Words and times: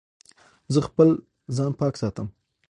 زه 0.73 0.79
خپل 0.87 1.09
ځان 1.55 1.71
پاک 1.79 1.93
ساتم. 2.01 2.27